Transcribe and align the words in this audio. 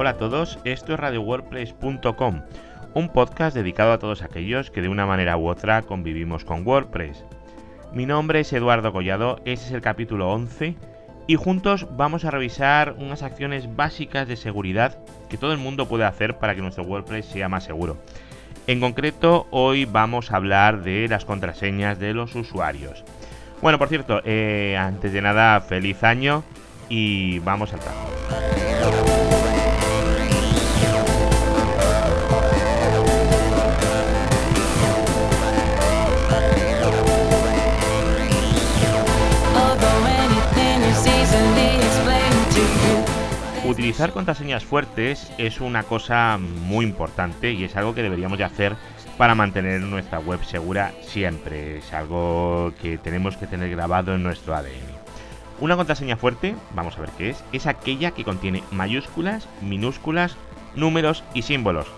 Hola 0.00 0.10
a 0.10 0.16
todos, 0.16 0.60
esto 0.62 0.94
es 0.94 1.00
RadioWordPress.com, 1.00 2.42
un 2.94 3.08
podcast 3.08 3.56
dedicado 3.56 3.90
a 3.90 3.98
todos 3.98 4.22
aquellos 4.22 4.70
que 4.70 4.80
de 4.80 4.88
una 4.88 5.06
manera 5.06 5.36
u 5.36 5.48
otra 5.48 5.82
convivimos 5.82 6.44
con 6.44 6.64
WordPress. 6.64 7.24
Mi 7.92 8.06
nombre 8.06 8.38
es 8.38 8.52
Eduardo 8.52 8.92
Collado, 8.92 9.40
este 9.44 9.66
es 9.66 9.72
el 9.72 9.80
capítulo 9.80 10.30
11 10.30 10.76
y 11.26 11.34
juntos 11.34 11.88
vamos 11.96 12.24
a 12.24 12.30
revisar 12.30 12.94
unas 12.96 13.24
acciones 13.24 13.74
básicas 13.74 14.28
de 14.28 14.36
seguridad 14.36 15.00
que 15.28 15.36
todo 15.36 15.50
el 15.50 15.58
mundo 15.58 15.88
puede 15.88 16.04
hacer 16.04 16.38
para 16.38 16.54
que 16.54 16.62
nuestro 16.62 16.84
WordPress 16.84 17.26
sea 17.26 17.48
más 17.48 17.64
seguro. 17.64 17.96
En 18.68 18.78
concreto, 18.78 19.48
hoy 19.50 19.84
vamos 19.84 20.30
a 20.30 20.36
hablar 20.36 20.84
de 20.84 21.08
las 21.08 21.24
contraseñas 21.24 21.98
de 21.98 22.14
los 22.14 22.36
usuarios. 22.36 23.02
Bueno, 23.60 23.78
por 23.80 23.88
cierto, 23.88 24.22
eh, 24.24 24.76
antes 24.78 25.12
de 25.12 25.22
nada, 25.22 25.60
feliz 25.60 26.04
año 26.04 26.44
y 26.88 27.40
vamos 27.40 27.72
al 27.72 27.80
trabajo. 27.80 28.17
Utilizar 43.68 44.12
contraseñas 44.12 44.64
fuertes 44.64 45.30
es 45.36 45.60
una 45.60 45.82
cosa 45.82 46.38
muy 46.38 46.86
importante 46.86 47.52
y 47.52 47.64
es 47.64 47.76
algo 47.76 47.94
que 47.94 48.02
deberíamos 48.02 48.38
de 48.38 48.44
hacer 48.44 48.76
para 49.18 49.34
mantener 49.34 49.82
nuestra 49.82 50.20
web 50.20 50.42
segura 50.42 50.94
siempre. 51.02 51.76
Es 51.76 51.92
algo 51.92 52.72
que 52.80 52.96
tenemos 52.96 53.36
que 53.36 53.46
tener 53.46 53.68
grabado 53.68 54.14
en 54.14 54.22
nuestro 54.22 54.56
ADN. 54.56 54.96
Una 55.60 55.76
contraseña 55.76 56.16
fuerte, 56.16 56.54
vamos 56.74 56.96
a 56.96 57.02
ver 57.02 57.10
qué 57.18 57.28
es, 57.28 57.44
es 57.52 57.66
aquella 57.66 58.12
que 58.12 58.24
contiene 58.24 58.64
mayúsculas, 58.70 59.46
minúsculas, 59.60 60.38
números 60.74 61.22
y 61.34 61.42
símbolos. 61.42 61.88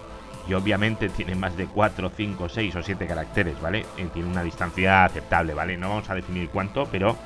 Y 0.48 0.54
obviamente 0.54 1.08
tiene 1.08 1.36
más 1.36 1.56
de 1.56 1.66
4, 1.66 2.10
5, 2.16 2.48
6 2.48 2.74
o 2.74 2.82
7 2.82 3.06
caracteres, 3.06 3.60
¿vale? 3.60 3.86
Eh, 3.96 4.08
tiene 4.12 4.28
una 4.28 4.42
distancia 4.42 5.04
aceptable, 5.04 5.54
¿vale? 5.54 5.76
No 5.76 5.90
vamos 5.90 6.10
a 6.10 6.16
definir 6.16 6.48
cuánto, 6.48 6.86
pero 6.90 7.16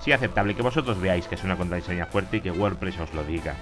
sí 0.00 0.12
aceptable. 0.12 0.54
Que 0.54 0.62
vosotros 0.62 1.00
veáis 1.00 1.26
que 1.26 1.34
es 1.34 1.42
una 1.42 1.56
contraseña 1.56 2.06
fuerte 2.06 2.36
y 2.36 2.40
que 2.42 2.52
WordPress 2.52 3.00
os 3.00 3.12
lo 3.12 3.24
diga. 3.24 3.56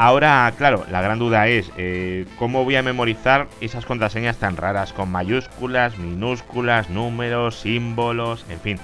Ahora, 0.00 0.54
claro, 0.56 0.86
la 0.92 1.02
gran 1.02 1.18
duda 1.18 1.48
es 1.48 1.72
eh, 1.76 2.24
cómo 2.38 2.62
voy 2.62 2.76
a 2.76 2.84
memorizar 2.84 3.48
esas 3.60 3.84
contraseñas 3.84 4.36
tan 4.36 4.56
raras 4.56 4.92
con 4.92 5.10
mayúsculas, 5.10 5.98
minúsculas, 5.98 6.88
números, 6.88 7.58
símbolos, 7.58 8.46
en 8.48 8.60
fin. 8.60 8.78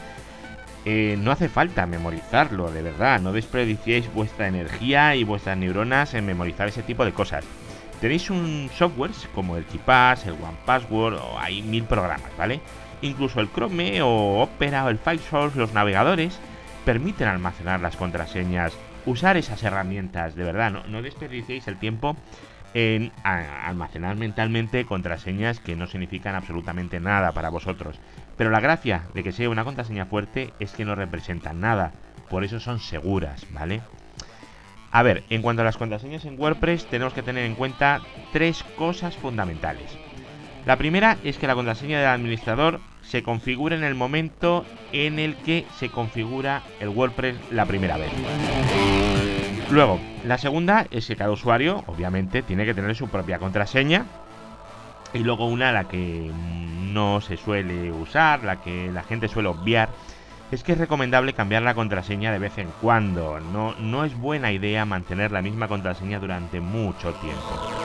Eh, 0.85 1.17
no 1.21 1.31
hace 1.31 1.49
falta 1.49 1.87
memorizarlo, 1.87 2.73
de 2.73 2.83
verdad. 2.83 3.21
No 3.21 3.33
desperdiciéis 3.33 4.13
vuestra 4.13 4.49
energía 4.49 5.15
y 5.15 5.23
vuestras 5.23 5.57
neuronas 5.57 6.15
en 6.15 6.27
memorizar 6.27 6.67
ese 6.67 6.83
tipo 6.83 7.05
de 7.05 7.13
cosas. 7.13 7.45
Tenéis 8.01 8.29
un 8.29 8.69
software 8.77 9.13
como 9.37 9.57
el 9.57 9.67
KeePass, 9.67 10.27
el 10.27 10.33
OnePassword 10.33 11.15
o 11.15 11.39
hay 11.39 11.63
mil 11.63 11.85
programas, 11.85 12.37
¿vale? 12.37 12.61
Incluso 13.03 13.39
el 13.39 13.53
Chrome 13.53 14.03
o 14.03 14.41
Opera 14.43 14.85
o 14.85 14.89
el 14.89 14.99
FileSource, 14.99 15.61
los 15.61 15.75
navegadores, 15.75 16.41
permiten 16.85 17.29
almacenar 17.29 17.79
las 17.79 17.95
contraseñas 17.95 18.73
usar 19.07 19.37
esas 19.37 19.63
herramientas, 19.63 20.35
de 20.35 20.45
verdad, 20.45 20.71
no, 20.71 20.85
no 20.87 21.03
desperdiciéis 21.03 21.67
el 21.69 21.79
tiempo 21.79 22.17
en 22.75 23.13
almacenar 23.23 24.17
mentalmente 24.17 24.85
contraseñas 24.85 25.61
que 25.61 25.77
no 25.77 25.87
significan 25.87 26.35
absolutamente 26.35 26.99
nada 26.99 27.33
para 27.33 27.49
vosotros. 27.49 28.01
Pero 28.37 28.51
la 28.51 28.61
gracia 28.61 29.05
de 29.15 29.23
que 29.23 29.33
sea 29.33 29.49
una 29.49 29.65
contraseña 29.65 30.07
fuerte 30.07 30.53
es 30.59 30.73
que 30.73 30.85
no 30.85 30.97
representan 30.97 31.61
nada, 31.61 31.93
por 32.29 32.43
eso 32.43 32.59
son 32.59 32.81
seguras, 32.81 33.47
¿vale? 33.53 33.81
A 34.91 35.03
ver, 35.03 35.25
en 35.31 35.43
cuanto 35.43 35.63
a 35.63 35.65
las 35.65 35.77
contraseñas 35.77 36.25
en 36.25 36.39
WordPress 36.39 36.87
tenemos 36.87 37.13
que 37.15 37.23
tener 37.23 37.45
en 37.45 37.55
cuenta 37.55 38.01
tres 38.33 38.65
cosas 38.77 39.17
fundamentales. 39.17 39.97
La 40.67 40.77
primera 40.77 41.19
es 41.25 41.37
que 41.37 41.47
la 41.47 41.55
contraseña 41.55 41.99
del 41.99 42.09
administrador 42.09 42.81
se 43.03 43.23
configura 43.23 43.77
en 43.77 43.85
el 43.85 43.95
momento 43.95 44.65
en 44.93 45.19
el 45.19 45.37
que 45.37 45.67
se 45.79 45.91
configura 45.91 46.63
el 46.81 46.89
WordPress 46.89 47.37
la 47.51 47.67
primera 47.67 47.99
vez. 47.99 48.11
Luego, 49.71 49.99
la 50.25 50.39
segunda 50.39 50.87
es 50.91 51.07
que 51.07 51.17
cada 51.17 51.31
usuario, 51.31 51.85
obviamente, 51.87 52.43
tiene 52.43 52.65
que 52.65 52.75
tener 52.75 52.95
su 52.95 53.09
propia 53.09 53.39
contraseña. 53.39 54.07
Y 55.13 55.21
luego 55.21 55.47
una, 55.47 55.73
la 55.73 55.85
que 55.85 56.31
no 56.93 57.21
se 57.21 57.37
suele 57.37 57.91
usar, 57.93 58.45
la 58.45 58.61
que 58.61 58.91
la 58.93 59.03
gente 59.03 59.29
suele 59.29 59.49
obviar, 59.49 59.89
es 60.51 60.63
que 60.63 60.73
es 60.73 60.79
recomendable 60.79 61.33
cambiar 61.33 61.63
la 61.63 61.75
contraseña 61.75 62.31
de 62.33 62.39
vez 62.39 62.59
en 62.59 62.69
cuando. 62.81 63.41
No, 63.41 63.75
no 63.77 64.05
es 64.05 64.17
buena 64.17 64.53
idea 64.53 64.85
mantener 64.85 65.33
la 65.33 65.43
misma 65.43 65.67
contraseña 65.69 66.19
durante 66.19 66.61
mucho 66.61 67.13
tiempo. 67.15 67.84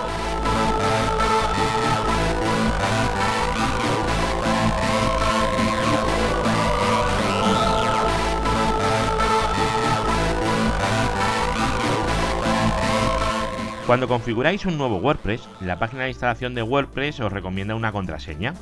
Cuando 13.90 14.08
configuráis 14.08 14.68
un 14.68 14.78
nuevo 14.78 14.98
WordPress, 14.98 15.50
la 15.62 15.80
página 15.80 16.04
de 16.04 16.10
instalación 16.10 16.54
de 16.54 16.62
WordPress 16.62 17.22
os 17.22 17.34
recomienda 17.34 17.74
una 17.74 17.92
contraseña. 17.92 18.54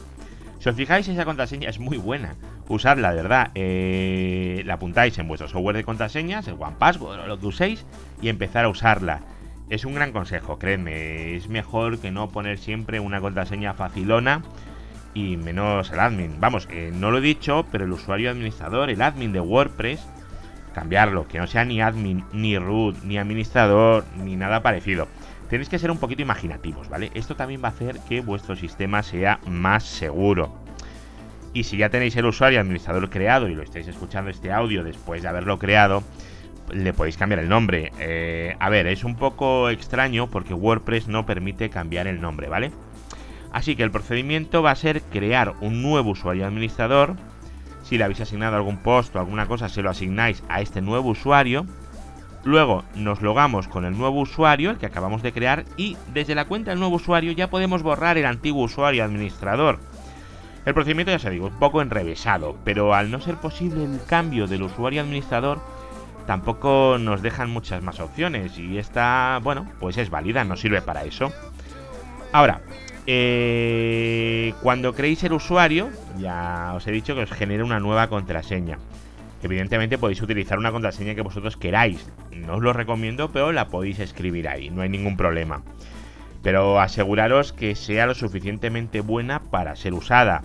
Si 0.59 0.69
os 0.69 0.75
fijáis, 0.77 1.05
esa 1.09 1.25
contraseña 1.25 1.69
es 1.69 1.79
muy 1.79 1.97
buena. 1.97 2.35
Usadla, 2.69 3.09
de 3.09 3.23
verdad. 3.23 3.51
Eh, 3.53 4.61
la 4.65 4.75
apuntáis 4.75 5.17
en 5.17 5.27
vuestro 5.27 5.49
software 5.49 5.75
de 5.75 5.83
contraseñas, 5.83 6.47
el 6.47 6.55
OnePassword 6.57 7.27
lo 7.27 7.37
que 7.41 7.45
uséis, 7.45 7.85
y 8.21 8.29
empezar 8.29 8.63
a 8.63 8.69
usarla. 8.69 9.19
Es 9.69 9.83
un 9.83 9.95
gran 9.95 10.13
consejo, 10.13 10.59
créeme. 10.59 11.35
Es 11.35 11.49
mejor 11.49 11.99
que 11.99 12.09
no 12.09 12.29
poner 12.29 12.57
siempre 12.57 13.01
una 13.01 13.19
contraseña 13.19 13.73
facilona 13.73 14.43
y 15.13 15.35
menos 15.35 15.91
el 15.91 15.99
admin. 15.99 16.39
Vamos, 16.39 16.67
que 16.67 16.89
no 16.91 17.11
lo 17.11 17.17
he 17.17 17.21
dicho, 17.21 17.65
pero 17.69 17.83
el 17.83 17.91
usuario 17.91 18.31
administrador, 18.31 18.89
el 18.89 19.01
admin 19.01 19.33
de 19.33 19.41
WordPress, 19.41 20.07
cambiarlo, 20.77 21.27
que 21.27 21.39
no 21.39 21.47
sea 21.47 21.65
ni 21.65 21.81
admin, 21.81 22.23
ni 22.33 22.55
root, 22.55 23.01
ni 23.03 23.17
administrador, 23.17 24.05
ni 24.23 24.35
nada 24.35 24.61
parecido. 24.61 25.07
Tenéis 25.49 25.69
que 25.69 25.79
ser 25.79 25.89
un 25.89 25.97
poquito 25.97 26.21
imaginativos, 26.21 26.87
¿vale? 26.87 27.09
Esto 27.15 27.35
también 27.35 27.63
va 27.63 27.69
a 27.69 27.71
hacer 27.71 27.99
que 28.07 28.21
vuestro 28.21 28.55
sistema 28.55 29.01
sea 29.01 29.39
más 29.47 29.83
seguro. 29.83 30.53
Y 31.51 31.63
si 31.63 31.77
ya 31.77 31.89
tenéis 31.89 32.15
el 32.15 32.27
usuario 32.27 32.61
administrador 32.61 33.09
creado 33.09 33.47
y 33.47 33.55
lo 33.55 33.63
estáis 33.63 33.87
escuchando 33.87 34.29
este 34.29 34.51
audio 34.51 34.83
después 34.83 35.23
de 35.23 35.29
haberlo 35.29 35.57
creado, 35.57 36.03
le 36.71 36.93
podéis 36.93 37.17
cambiar 37.17 37.39
el 37.39 37.49
nombre. 37.49 37.91
Eh, 37.97 38.55
a 38.59 38.69
ver, 38.69 38.85
es 38.85 39.03
un 39.03 39.15
poco 39.15 39.71
extraño 39.71 40.29
porque 40.29 40.53
WordPress 40.53 41.07
no 41.07 41.25
permite 41.25 41.71
cambiar 41.71 42.05
el 42.05 42.21
nombre, 42.21 42.49
¿vale? 42.49 42.71
Así 43.51 43.75
que 43.75 43.81
el 43.81 43.89
procedimiento 43.89 44.61
va 44.61 44.69
a 44.69 44.75
ser 44.75 45.01
crear 45.01 45.55
un 45.59 45.81
nuevo 45.81 46.11
usuario 46.11 46.45
administrador 46.45 47.15
si 47.87 47.97
le 47.97 48.03
habéis 48.03 48.19
asignado 48.21 48.57
algún 48.57 48.77
post 48.77 49.15
o 49.15 49.19
alguna 49.19 49.45
cosa, 49.45 49.69
se 49.69 49.81
lo 49.81 49.89
asignáis 49.89 50.43
a 50.49 50.61
este 50.61 50.81
nuevo 50.81 51.09
usuario. 51.09 51.65
Luego 52.43 52.83
nos 52.95 53.21
logamos 53.21 53.67
con 53.67 53.85
el 53.85 53.97
nuevo 53.97 54.19
usuario, 54.19 54.71
el 54.71 54.77
que 54.77 54.85
acabamos 54.85 55.21
de 55.21 55.31
crear, 55.31 55.63
y 55.77 55.95
desde 56.13 56.35
la 56.35 56.45
cuenta 56.45 56.71
del 56.71 56.79
nuevo 56.79 56.97
usuario 56.97 57.31
ya 57.31 57.49
podemos 57.49 57.83
borrar 57.83 58.17
el 58.17 58.25
antiguo 58.25 58.63
usuario 58.63 59.05
administrador. 59.05 59.79
El 60.65 60.73
procedimiento 60.73 61.11
ya 61.11 61.19
se 61.19 61.29
digo, 61.29 61.47
un 61.47 61.59
poco 61.59 61.81
enrevesado, 61.81 62.57
pero 62.65 62.93
al 62.93 63.09
no 63.09 63.21
ser 63.21 63.35
posible 63.35 63.85
el 63.85 64.01
cambio 64.05 64.47
del 64.47 64.63
usuario 64.63 65.01
administrador, 65.01 65.61
tampoco 66.25 66.97
nos 66.99 67.21
dejan 67.21 67.49
muchas 67.49 67.81
más 67.81 68.01
opciones 68.01 68.57
y 68.57 68.77
esta, 68.77 69.39
bueno, 69.41 69.65
pues 69.79 69.97
es 69.97 70.09
válida, 70.09 70.43
nos 70.43 70.59
sirve 70.59 70.81
para 70.81 71.05
eso. 71.05 71.31
Ahora, 72.33 72.59
eh, 73.09 74.53
cuando 74.61 74.93
creéis 74.93 75.23
el 75.23 75.31
usuario, 75.31 75.89
ya 76.19 76.73
os 76.75 76.85
he 76.87 76.91
dicho 76.91 77.15
que 77.15 77.21
os 77.21 77.31
genera 77.31 77.63
una 77.63 77.79
nueva 77.79 78.09
contraseña. 78.09 78.79
Evidentemente 79.41 79.97
podéis 79.97 80.21
utilizar 80.21 80.59
una 80.59 80.73
contraseña 80.73 81.15
que 81.15 81.21
vosotros 81.21 81.55
queráis. 81.55 82.05
No 82.31 82.55
os 82.55 82.61
lo 82.61 82.73
recomiendo, 82.73 83.31
pero 83.31 83.53
la 83.53 83.69
podéis 83.69 83.99
escribir 83.99 84.49
ahí, 84.49 84.69
no 84.69 84.81
hay 84.81 84.89
ningún 84.89 85.15
problema. 85.15 85.63
Pero 86.43 86.81
aseguraros 86.81 87.53
que 87.53 87.75
sea 87.75 88.07
lo 88.07 88.13
suficientemente 88.13 88.99
buena 88.99 89.39
para 89.39 89.77
ser 89.77 89.93
usada. 89.93 90.43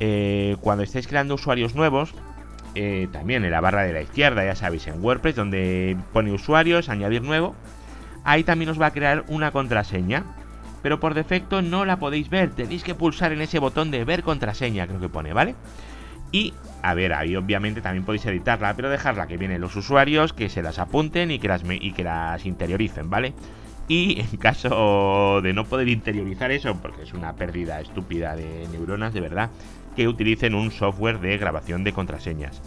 Eh, 0.00 0.56
cuando 0.60 0.82
estéis 0.82 1.06
creando 1.06 1.34
usuarios 1.34 1.76
nuevos, 1.76 2.12
eh, 2.74 3.06
también 3.12 3.44
en 3.44 3.52
la 3.52 3.60
barra 3.60 3.82
de 3.82 3.92
la 3.92 4.02
izquierda, 4.02 4.44
ya 4.44 4.56
sabéis, 4.56 4.88
en 4.88 5.02
WordPress, 5.02 5.36
donde 5.36 5.96
pone 6.12 6.32
usuarios, 6.32 6.88
añadir 6.88 7.22
nuevo, 7.22 7.54
ahí 8.24 8.42
también 8.42 8.70
os 8.70 8.80
va 8.80 8.86
a 8.86 8.92
crear 8.92 9.24
una 9.28 9.52
contraseña 9.52 10.24
pero 10.82 11.00
por 11.00 11.14
defecto 11.14 11.62
no 11.62 11.84
la 11.84 11.98
podéis 11.98 12.30
ver, 12.30 12.50
tenéis 12.50 12.82
que 12.82 12.94
pulsar 12.94 13.32
en 13.32 13.40
ese 13.40 13.58
botón 13.58 13.90
de 13.90 14.04
ver 14.04 14.22
contraseña, 14.22 14.86
creo 14.86 15.00
que 15.00 15.08
pone, 15.08 15.32
¿vale? 15.32 15.54
Y, 16.30 16.54
a 16.82 16.94
ver, 16.94 17.14
ahí 17.14 17.36
obviamente 17.36 17.80
también 17.80 18.04
podéis 18.04 18.26
editarla, 18.26 18.74
pero 18.76 18.90
dejarla 18.90 19.26
que 19.26 19.38
vienen 19.38 19.60
los 19.60 19.76
usuarios, 19.76 20.32
que 20.32 20.48
se 20.48 20.62
las 20.62 20.78
apunten 20.78 21.30
y 21.30 21.38
que 21.38 21.48
las, 21.48 21.62
y 21.68 21.92
que 21.92 22.04
las 22.04 22.44
interioricen, 22.44 23.08
¿vale? 23.08 23.32
Y 23.88 24.20
en 24.20 24.36
caso 24.38 25.40
de 25.42 25.52
no 25.52 25.64
poder 25.64 25.88
interiorizar 25.88 26.50
eso, 26.50 26.76
porque 26.80 27.02
es 27.02 27.14
una 27.14 27.34
pérdida 27.34 27.80
estúpida 27.80 28.36
de 28.36 28.68
neuronas, 28.70 29.14
de 29.14 29.20
verdad, 29.20 29.50
que 29.96 30.06
utilicen 30.06 30.54
un 30.54 30.70
software 30.70 31.18
de 31.20 31.38
grabación 31.38 31.82
de 31.82 31.92
contraseñas. 31.92 32.60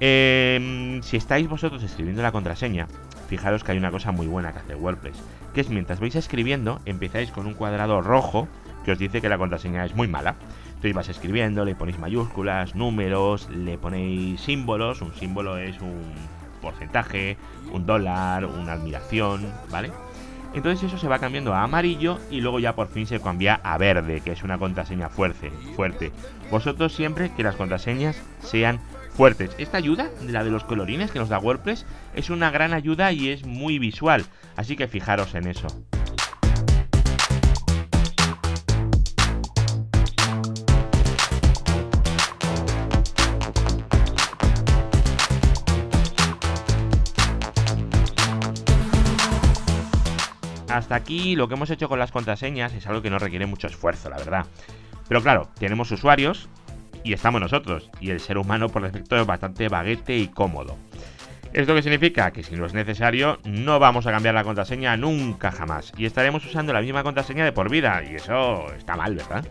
Em, 0.00 1.02
si 1.02 1.18
estáis 1.18 1.46
vosotros 1.46 1.82
escribiendo 1.82 2.22
la 2.22 2.32
contraseña, 2.32 2.88
fijaros 3.28 3.62
que 3.62 3.72
hay 3.72 3.78
una 3.78 3.90
cosa 3.90 4.12
muy 4.12 4.26
buena 4.26 4.52
que 4.52 4.60
hace 4.60 4.74
WordPress, 4.74 5.22
que 5.52 5.60
es 5.60 5.68
mientras 5.68 6.00
vais 6.00 6.14
escribiendo, 6.16 6.80
empezáis 6.84 7.30
con 7.30 7.46
un 7.46 7.54
cuadrado 7.54 8.00
rojo 8.00 8.48
que 8.84 8.92
os 8.92 8.98
dice 8.98 9.20
que 9.20 9.28
la 9.28 9.38
contraseña 9.38 9.84
es 9.84 9.94
muy 9.94 10.08
mala. 10.08 10.36
Entonces 10.68 10.94
vas 10.94 11.08
escribiendo, 11.08 11.64
le 11.64 11.74
ponéis 11.74 11.98
mayúsculas, 11.98 12.74
números, 12.74 13.48
le 13.50 13.76
ponéis 13.76 14.40
símbolos, 14.40 15.02
un 15.02 15.14
símbolo 15.14 15.58
es 15.58 15.78
un 15.80 16.14
porcentaje, 16.62 17.36
un 17.72 17.86
dólar, 17.86 18.46
una 18.46 18.72
admiración, 18.72 19.52
¿vale? 19.70 19.90
Entonces 20.54 20.88
eso 20.88 20.98
se 20.98 21.06
va 21.06 21.18
cambiando 21.18 21.54
a 21.54 21.62
amarillo 21.62 22.18
y 22.30 22.40
luego 22.40 22.58
ya 22.58 22.74
por 22.74 22.88
fin 22.88 23.06
se 23.06 23.20
cambia 23.20 23.60
a 23.62 23.78
verde, 23.78 24.20
que 24.20 24.32
es 24.32 24.42
una 24.42 24.58
contraseña 24.58 25.08
fuerte. 25.08 25.50
fuerte. 25.76 26.12
Vosotros 26.50 26.92
siempre 26.92 27.30
que 27.34 27.42
las 27.42 27.56
contraseñas 27.56 28.20
sean 28.40 28.80
fuertes. 29.10 29.50
Esta 29.58 29.76
ayuda, 29.76 30.10
la 30.26 30.44
de 30.44 30.50
los 30.50 30.64
colorines 30.64 31.10
que 31.10 31.18
nos 31.18 31.28
da 31.28 31.38
WordPress, 31.38 31.86
es 32.14 32.30
una 32.30 32.50
gran 32.50 32.72
ayuda 32.72 33.12
y 33.12 33.28
es 33.28 33.44
muy 33.44 33.78
visual. 33.78 34.24
Así 34.56 34.76
que 34.76 34.88
fijaros 34.88 35.34
en 35.34 35.48
eso. 35.48 35.68
Hasta 50.70 50.94
aquí 50.94 51.34
lo 51.34 51.48
que 51.48 51.54
hemos 51.54 51.70
hecho 51.70 51.88
con 51.88 51.98
las 51.98 52.12
contraseñas 52.12 52.72
es 52.72 52.86
algo 52.86 53.02
que 53.02 53.10
no 53.10 53.18
requiere 53.18 53.44
mucho 53.44 53.66
esfuerzo, 53.66 54.08
la 54.08 54.16
verdad. 54.16 54.46
Pero 55.08 55.22
claro, 55.22 55.48
tenemos 55.58 55.90
usuarios 55.90 56.48
y 57.04 57.12
estamos 57.12 57.40
nosotros, 57.40 57.90
y 58.00 58.10
el 58.10 58.20
ser 58.20 58.38
humano 58.38 58.68
por 58.68 58.82
defecto 58.82 59.16
es 59.16 59.26
bastante 59.26 59.68
baguete 59.68 60.16
y 60.16 60.28
cómodo. 60.28 60.76
¿Esto 61.52 61.74
qué 61.74 61.82
significa? 61.82 62.30
Que 62.30 62.44
si 62.44 62.54
no 62.54 62.66
es 62.66 62.74
necesario, 62.74 63.38
no 63.44 63.78
vamos 63.78 64.06
a 64.06 64.12
cambiar 64.12 64.34
la 64.34 64.44
contraseña 64.44 64.96
nunca 64.96 65.50
jamás, 65.50 65.92
y 65.96 66.04
estaremos 66.04 66.44
usando 66.46 66.72
la 66.72 66.80
misma 66.80 67.02
contraseña 67.02 67.44
de 67.44 67.52
por 67.52 67.70
vida, 67.70 68.02
y 68.08 68.14
eso 68.14 68.72
está 68.74 68.96
mal, 68.96 69.16
¿verdad? 69.16 69.44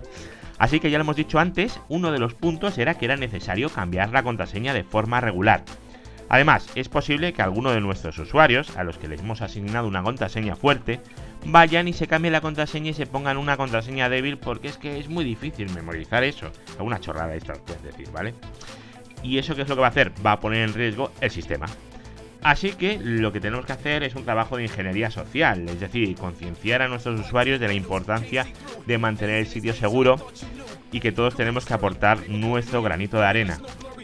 Así 0.57 0.79
que 0.79 0.91
ya 0.91 0.97
lo 0.97 1.03
hemos 1.03 1.15
dicho 1.15 1.39
antes, 1.39 1.79
uno 1.87 2.11
de 2.11 2.19
los 2.19 2.33
puntos 2.33 2.77
era 2.77 2.93
que 2.93 3.05
era 3.05 3.15
necesario 3.15 3.69
cambiar 3.69 4.11
la 4.11 4.23
contraseña 4.23 4.73
de 4.73 4.83
forma 4.83 5.21
regular. 5.21 5.63
Además, 6.29 6.69
es 6.75 6.89
posible 6.89 7.33
que 7.33 7.41
alguno 7.41 7.71
de 7.71 7.81
nuestros 7.81 8.19
usuarios, 8.19 8.77
a 8.77 8.83
los 8.83 8.97
que 8.97 9.07
les 9.07 9.21
hemos 9.21 9.41
asignado 9.41 9.87
una 9.87 10.03
contraseña 10.03 10.55
fuerte, 10.55 10.99
vayan 11.45 11.87
y 11.87 11.93
se 11.93 12.07
cambien 12.07 12.33
la 12.33 12.41
contraseña 12.41 12.91
y 12.91 12.93
se 12.93 13.05
pongan 13.05 13.37
una 13.37 13.57
contraseña 13.57 14.09
débil 14.09 14.37
porque 14.37 14.67
es 14.67 14.77
que 14.77 14.99
es 14.99 15.09
muy 15.09 15.23
difícil 15.23 15.69
memorizar 15.73 16.23
eso. 16.23 16.51
Alguna 16.77 16.99
chorrada 16.99 17.35
esto, 17.35 17.53
puedes 17.65 17.83
decir, 17.83 18.09
¿vale? 18.11 18.33
¿Y 19.23 19.37
eso 19.37 19.55
qué 19.55 19.63
es 19.63 19.69
lo 19.69 19.75
que 19.75 19.81
va 19.81 19.87
a 19.87 19.91
hacer? 19.91 20.11
Va 20.25 20.33
a 20.33 20.39
poner 20.39 20.67
en 20.67 20.73
riesgo 20.73 21.11
el 21.21 21.31
sistema. 21.31 21.67
Así 22.41 22.71
que 22.71 22.99
lo 23.01 23.33
que 23.33 23.41
tenemos 23.41 23.65
que 23.65 23.73
hacer 23.73 24.03
es 24.03 24.15
un 24.15 24.23
trabajo 24.23 24.55
de 24.55 24.63
ingeniería 24.63 25.11
social, 25.11 25.67
es 25.67 25.79
decir, 25.79 26.15
concienciar 26.15 26.81
a 26.81 26.87
nuestros 26.87 27.19
usuarios 27.19 27.59
de 27.59 27.67
la 27.67 27.73
importancia 27.73 28.47
de 28.85 28.97
mantener 28.97 29.39
el 29.39 29.47
sitio 29.47 29.73
seguro 29.73 30.15
y 30.91 31.01
que 31.01 31.11
todos 31.11 31.35
tenemos 31.35 31.65
que 31.65 31.73
aportar 31.73 32.29
nuestro 32.29 32.81
granito 32.81 33.17
de 33.17 33.25
arena. 33.25 33.59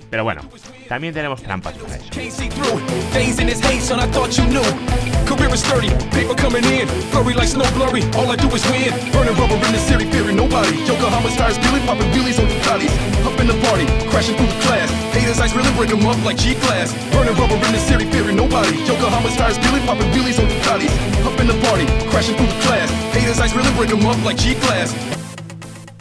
Pero 0.10 0.24
bueno, 0.26 0.42
también 0.90 1.14
tenemos 1.14 1.42
trampas 1.42 1.76
para 1.78 1.96
eso. 1.96 2.10
Is 5.56 5.64
sturdy, 5.64 5.88
paper 6.12 6.36
coming 6.36 6.66
in, 6.66 6.84
flurry 7.16 7.34
like 7.34 7.48
snow 7.48 7.64
blurry. 7.72 8.04
All 8.20 8.28
I 8.28 8.36
do 8.36 8.52
is 8.52 8.60
win, 8.68 8.92
burning 9.16 9.40
rubber 9.40 9.56
in 9.56 9.72
the 9.72 9.80
city, 9.88 10.04
fearing 10.04 10.36
nobody. 10.36 10.76
Yokohama 10.84 11.32
stars 11.32 11.56
really 11.64 11.80
popping 11.88 12.12
wheelies 12.12 12.36
on 12.44 12.52
Ducatis. 12.52 12.92
Up 13.24 13.40
in 13.40 13.48
the 13.48 13.56
party, 13.64 13.88
crashing 14.12 14.36
through 14.36 14.52
the 14.52 14.60
class. 14.68 14.92
Haters 15.16 15.40
ice 15.40 15.56
really 15.56 15.72
break 15.80 15.92
them 15.92 16.06
up 16.12 16.20
like 16.26 16.36
G 16.36 16.56
class. 16.56 16.92
Burning 17.16 17.40
rubber 17.40 17.56
in 17.56 17.72
the 17.72 17.80
city, 17.80 18.04
fearing 18.04 18.36
nobody. 18.36 18.76
Yokohama 18.84 19.30
stars 19.30 19.56
really 19.64 19.80
popping 19.88 20.12
wheelies 20.12 20.44
on 20.44 20.52
Ducatis. 20.52 20.92
Up 21.24 21.40
in 21.40 21.48
the 21.48 21.56
party, 21.64 21.88
crashing 22.12 22.36
through 22.36 22.52
the 22.52 22.60
class. 22.68 22.92
Haters 23.16 23.40
ice 23.40 23.56
really 23.56 23.72
break 23.80 23.90
them 23.92 24.06
up 24.06 24.20
like 24.26 24.36
G 24.36 24.56
class. 24.56 24.92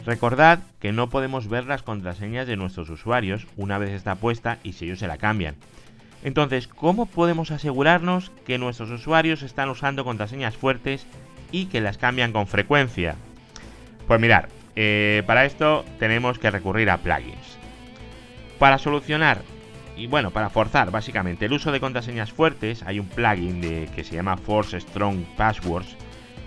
Recordad 0.05 0.59
que 0.81 0.91
no 0.91 1.11
podemos 1.11 1.47
ver 1.47 1.67
las 1.67 1.85
contraseñas 1.85 2.49
de 2.49 2.57
nuestros 2.57 2.91
usuarios 2.91 3.47
una 3.57 3.79
vez 3.79 3.91
está 3.91 4.17
puesta 4.17 4.59
y 4.65 4.73
si 4.73 4.87
ellos 4.87 4.99
se 4.99 5.07
la 5.07 5.17
cambian. 5.17 5.55
Entonces, 6.25 6.67
¿cómo 6.67 7.05
podemos 7.05 7.51
asegurarnos 7.51 8.33
que 8.47 8.59
nuestros 8.59 8.91
usuarios 8.91 9.43
están 9.43 9.69
usando 9.69 10.05
contraseñas 10.05 10.57
fuertes 10.57 11.07
y 11.53 11.67
que 11.67 11.83
las 11.83 11.99
cambian 11.99 12.33
con 12.33 12.47
frecuencia? 12.47 13.17
Pues 14.09 14.19
mirar, 14.21 14.49
eh, 14.75 15.23
para 15.27 15.45
esto 15.45 15.85
tenemos 15.99 16.39
que 16.39 16.51
recurrir 16.51 16.89
a 16.89 16.97
plugins. 16.97 17.59
Para 18.59 18.79
solucionar 18.79 19.43
y 19.97 20.07
bueno, 20.07 20.31
para 20.31 20.49
forzar 20.49 20.91
básicamente 20.91 21.45
el 21.45 21.53
uso 21.53 21.71
de 21.71 21.79
contraseñas 21.79 22.33
fuertes, 22.33 22.83
hay 22.85 22.99
un 22.99 23.07
plugin 23.07 23.61
que 23.95 24.03
se 24.03 24.17
llama 24.17 24.39
Force 24.39 24.81
Strong 24.81 25.25
Passwords 25.37 25.95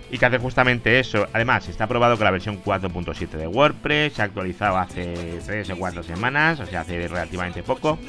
y 0.09 0.17
que 0.17 0.25
hace 0.25 0.39
justamente 0.39 0.99
eso. 0.99 1.27
Además, 1.33 1.69
está 1.69 1.85
probado 1.85 2.17
con 2.17 2.25
la 2.25 2.31
versión 2.31 2.63
4.7 2.63 3.29
de 3.29 3.47
WordPress, 3.47 4.13
se 4.13 4.21
ha 4.23 4.25
actualizado 4.25 4.77
hace 4.77 5.39
3 5.45 5.69
o 5.69 5.77
4 5.77 6.01
semanas, 6.01 6.59
o 6.59 6.65
sea, 6.65 6.81
hace 6.81 7.07
relativamente 7.07 7.61
poco, 7.61 7.99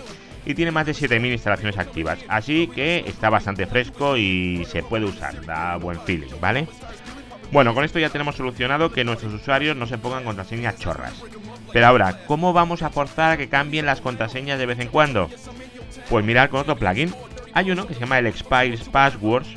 y 0.44 0.54
tiene 0.54 0.70
más 0.70 0.86
de 0.86 0.92
7.000 0.92 1.32
instalaciones 1.32 1.78
activas, 1.78 2.18
así 2.28 2.68
que 2.68 3.04
está 3.06 3.30
bastante 3.30 3.66
fresco 3.66 4.16
y 4.16 4.64
se 4.66 4.82
puede 4.82 5.04
usar, 5.04 5.44
da 5.44 5.76
buen 5.76 6.00
feeling, 6.00 6.28
¿vale? 6.40 6.66
Bueno, 7.50 7.74
con 7.74 7.84
esto 7.84 7.98
ya 7.98 8.10
tenemos 8.10 8.36
solucionado 8.36 8.92
que 8.92 9.04
nuestros 9.04 9.32
usuarios 9.32 9.76
no 9.76 9.86
se 9.86 9.96
pongan 9.96 10.24
contraseñas 10.24 10.78
chorras. 10.78 11.14
Pero 11.72 11.86
ahora, 11.86 12.24
¿cómo 12.26 12.52
vamos 12.52 12.82
a 12.82 12.90
forzar 12.90 13.32
a 13.32 13.36
que 13.38 13.48
cambien 13.48 13.86
las 13.86 14.00
contraseñas 14.00 14.58
de 14.58 14.66
vez 14.66 14.78
en 14.80 14.88
cuando? 14.88 15.30
Pues 16.10 16.24
mirar 16.24 16.50
con 16.50 16.60
otro 16.60 16.76
plugin. 16.76 17.14
Hay 17.54 17.70
uno 17.70 17.86
que 17.86 17.94
se 17.94 18.00
llama 18.00 18.18
el 18.18 18.26
Expires 18.26 18.82
Passwords, 18.88 19.48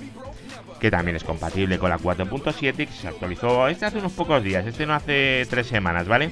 que 0.79 0.89
también 0.89 1.17
es 1.17 1.23
compatible 1.23 1.77
con 1.77 1.89
la 1.89 1.97
4.7 1.97 2.73
y 2.79 2.87
que 2.87 2.93
se 2.93 3.07
actualizó 3.07 3.67
este 3.67 3.85
hace 3.85 3.99
unos 3.99 4.13
pocos 4.13 4.41
días, 4.41 4.65
este 4.65 4.85
no 4.85 4.93
hace 4.93 5.45
tres 5.49 5.67
semanas, 5.67 6.07
¿vale? 6.07 6.31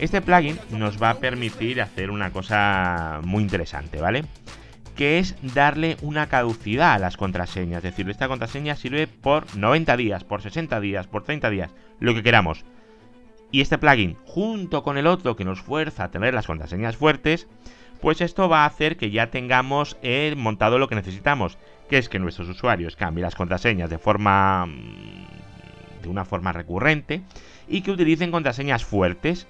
Este 0.00 0.22
plugin 0.22 0.58
nos 0.70 1.00
va 1.00 1.10
a 1.10 1.18
permitir 1.18 1.82
hacer 1.82 2.10
una 2.10 2.32
cosa 2.32 3.20
muy 3.22 3.42
interesante, 3.42 4.00
¿vale? 4.00 4.24
Que 4.96 5.18
es 5.18 5.36
darle 5.54 5.98
una 6.00 6.26
caducidad 6.26 6.94
a 6.94 6.98
las 6.98 7.18
contraseñas. 7.18 7.84
Es 7.84 7.92
decir, 7.92 8.08
esta 8.08 8.26
contraseña 8.26 8.76
sirve 8.76 9.06
por 9.06 9.54
90 9.54 9.98
días, 9.98 10.24
por 10.24 10.40
60 10.40 10.80
días, 10.80 11.06
por 11.06 11.24
30 11.24 11.50
días, 11.50 11.70
lo 11.98 12.14
que 12.14 12.22
queramos. 12.22 12.64
Y 13.52 13.60
este 13.60 13.76
plugin, 13.76 14.16
junto 14.24 14.82
con 14.82 14.96
el 14.96 15.06
otro 15.06 15.36
que 15.36 15.44
nos 15.44 15.60
fuerza 15.60 16.04
a 16.04 16.10
tener 16.10 16.32
las 16.32 16.46
contraseñas 16.46 16.96
fuertes, 16.96 17.46
pues 18.00 18.22
esto 18.22 18.48
va 18.48 18.62
a 18.62 18.66
hacer 18.66 18.96
que 18.96 19.10
ya 19.10 19.30
tengamos 19.30 19.98
eh, 20.00 20.32
montado 20.34 20.78
lo 20.78 20.88
que 20.88 20.94
necesitamos, 20.94 21.58
que 21.90 21.98
es 21.98 22.08
que 22.08 22.18
nuestros 22.18 22.48
usuarios 22.48 22.96
cambien 22.96 23.24
las 23.24 23.34
contraseñas 23.34 23.90
de 23.90 23.98
forma 23.98 24.64
mm, 24.64 26.02
de 26.02 26.08
una 26.08 26.24
forma 26.24 26.52
recurrente 26.52 27.20
y 27.68 27.82
que 27.82 27.90
utilicen 27.90 28.30
contraseñas 28.30 28.82
fuertes. 28.82 29.46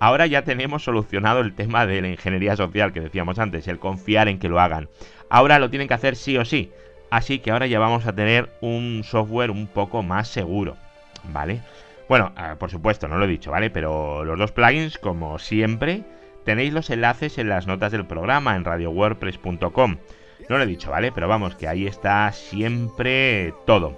Ahora 0.00 0.26
ya 0.26 0.42
tenemos 0.42 0.84
solucionado 0.84 1.40
el 1.40 1.54
tema 1.54 1.86
de 1.86 2.00
la 2.00 2.08
ingeniería 2.08 2.56
social 2.56 2.92
que 2.92 3.00
decíamos 3.00 3.38
antes, 3.38 3.66
el 3.66 3.78
confiar 3.78 4.28
en 4.28 4.38
que 4.38 4.48
lo 4.48 4.60
hagan. 4.60 4.88
Ahora 5.28 5.58
lo 5.58 5.70
tienen 5.70 5.88
que 5.88 5.94
hacer 5.94 6.14
sí 6.14 6.36
o 6.36 6.44
sí. 6.44 6.70
Así 7.10 7.38
que 7.38 7.50
ahora 7.50 7.66
ya 7.66 7.78
vamos 7.78 8.06
a 8.06 8.14
tener 8.14 8.50
un 8.60 9.02
software 9.04 9.50
un 9.50 9.66
poco 9.66 10.02
más 10.02 10.28
seguro. 10.28 10.76
¿Vale? 11.32 11.62
Bueno, 12.08 12.32
ah, 12.36 12.56
por 12.58 12.70
supuesto, 12.70 13.08
no 13.08 13.18
lo 13.18 13.24
he 13.24 13.28
dicho, 13.28 13.50
¿vale? 13.50 13.70
Pero 13.70 14.24
los 14.24 14.38
dos 14.38 14.52
plugins, 14.52 14.98
como 14.98 15.38
siempre, 15.38 16.04
tenéis 16.44 16.72
los 16.72 16.90
enlaces 16.90 17.36
en 17.38 17.48
las 17.48 17.66
notas 17.66 17.92
del 17.92 18.06
programa 18.06 18.56
en 18.56 18.64
radiowordpress.com. 18.64 19.96
No 20.48 20.56
lo 20.56 20.62
he 20.62 20.66
dicho, 20.66 20.90
¿vale? 20.90 21.12
Pero 21.12 21.28
vamos, 21.28 21.56
que 21.56 21.68
ahí 21.68 21.86
está 21.86 22.30
siempre 22.32 23.52
todo. 23.66 23.94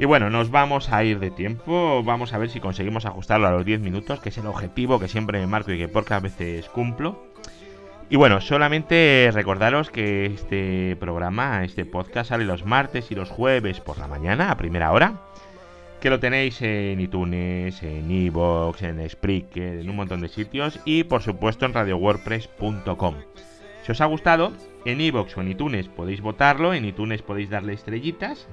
Y 0.00 0.04
bueno, 0.04 0.30
nos 0.30 0.52
vamos 0.52 0.92
a 0.92 1.02
ir 1.02 1.18
de 1.18 1.32
tiempo. 1.32 2.04
Vamos 2.04 2.32
a 2.32 2.38
ver 2.38 2.50
si 2.50 2.60
conseguimos 2.60 3.04
ajustarlo 3.04 3.48
a 3.48 3.50
los 3.50 3.64
10 3.64 3.80
minutos, 3.80 4.20
que 4.20 4.28
es 4.28 4.38
el 4.38 4.46
objetivo 4.46 5.00
que 5.00 5.08
siempre 5.08 5.40
me 5.40 5.48
marco 5.48 5.72
y 5.72 5.78
que 5.78 5.88
pocas 5.88 6.22
veces 6.22 6.68
cumplo. 6.68 7.26
Y 8.08 8.14
bueno, 8.14 8.40
solamente 8.40 9.28
recordaros 9.34 9.90
que 9.90 10.26
este 10.26 10.96
programa, 11.00 11.64
este 11.64 11.84
podcast 11.84 12.30
sale 12.30 12.44
los 12.44 12.64
martes 12.64 13.10
y 13.10 13.16
los 13.16 13.28
jueves 13.28 13.80
por 13.80 13.98
la 13.98 14.06
mañana 14.06 14.52
a 14.52 14.56
primera 14.56 14.92
hora. 14.92 15.14
Que 16.00 16.10
lo 16.10 16.20
tenéis 16.20 16.62
en 16.62 17.00
iTunes, 17.00 17.82
en 17.82 18.08
Evox, 18.08 18.82
en 18.82 19.10
Spreaker, 19.10 19.80
en 19.80 19.90
un 19.90 19.96
montón 19.96 20.20
de 20.20 20.28
sitios. 20.28 20.78
Y 20.84 21.02
por 21.02 21.22
supuesto 21.22 21.66
en 21.66 21.74
radiowordpress.com. 21.74 23.16
Si 23.82 23.90
os 23.90 24.00
ha 24.00 24.06
gustado, 24.06 24.52
en 24.84 25.00
iVoox 25.00 25.36
o 25.36 25.40
en 25.40 25.50
iTunes 25.50 25.88
podéis 25.88 26.20
votarlo, 26.20 26.72
en 26.72 26.84
iTunes 26.84 27.22
podéis 27.22 27.50
darle 27.50 27.72
estrellitas 27.72 28.46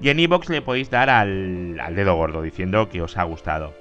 y 0.00 0.08
en 0.08 0.20
iVoox 0.20 0.48
le 0.48 0.62
podéis 0.62 0.90
dar 0.90 1.10
al, 1.10 1.76
dedo 1.94 2.16
gordo 2.16 2.42
diciendo 2.42 2.88
que 2.88 3.02
os 3.02 3.16
ha 3.16 3.24
gustado. 3.24 3.74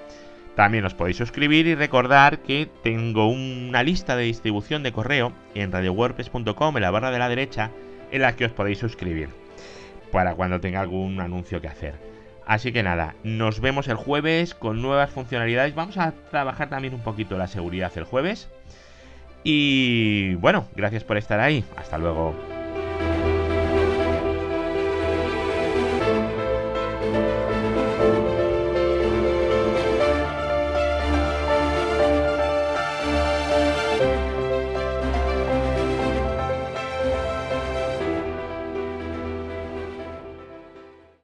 También 0.56 0.86
os 0.86 0.94
podéis 0.94 1.18
suscribir 1.18 1.65
y 1.65 1.75
recordar 1.75 2.39
que 2.39 2.70
tengo 2.84 3.27
una 3.27 3.84
lista 3.84 4.15
de 4.15 4.24
distribución 4.24 4.84
de 4.84 4.91
correo 4.91 5.32
en 5.56 5.72
radiowordpress.com 5.72 6.77
en 6.77 6.82
la 6.82 6.91
barra 6.91 7.12
de 7.12 7.20
la 7.20 7.30
derecha 7.30 7.72
en 8.12 8.22
la 8.22 8.36
que 8.36 8.46
os 8.46 8.51
podéis 8.51 8.80
suscribir 8.80 9.30
para 10.12 10.36
cuando 10.36 10.60
tenga 10.60 10.82
algún 10.82 11.20
anuncio 11.22 11.62
que 11.62 11.70
hacer. 11.70 11.96
Así 12.46 12.74
que 12.74 12.84
nada, 12.84 13.15
nos 13.24 13.62
vemos 13.62 13.88
el 13.88 13.96
jueves 13.96 14.53
con 14.53 14.82
nuevas 14.82 15.10
funcionalidades. 15.10 15.74
Vamos 15.74 15.98
a 15.98 16.12
trabajar 16.32 16.70
también 16.70 16.94
un 16.94 17.01
poquito 17.01 17.38
la 17.38 17.48
seguridad 17.48 17.91
el 17.96 18.03
jueves. 18.03 18.50
Y 19.44 20.36
bueno, 20.36 20.68
gracias 20.75 21.03
por 21.03 21.18
estar 21.18 21.39
ahí. 21.39 21.63
Hasta 21.77 21.98
luego. 21.98 22.50